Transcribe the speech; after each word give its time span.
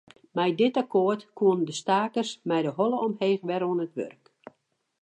Mei 0.35 0.51
dit 0.61 0.75
akkoart 0.81 1.21
koenen 1.37 1.67
de 1.69 1.75
stakers 1.81 2.31
mei 2.47 2.61
de 2.65 2.71
holle 2.79 2.97
omheech 3.07 3.43
wer 3.49 3.63
oan 3.69 3.83
it 3.85 3.93
wurk. 3.97 4.23